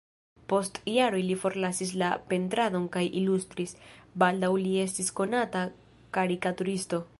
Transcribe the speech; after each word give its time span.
Post 0.51 0.77
jaroj 0.91 1.19
li 1.27 1.35
forlasis 1.43 1.91
la 2.03 2.09
pentradon 2.31 2.87
kaj 2.97 3.05
ilustris, 3.21 3.75
baldaŭ 4.25 4.51
li 4.65 4.75
estis 4.87 5.15
konata 5.21 5.65
karikaturisto. 6.19 7.05